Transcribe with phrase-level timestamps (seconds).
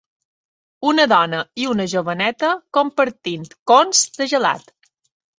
[0.91, 4.73] Una dona i una joveneta compartint cons de gelat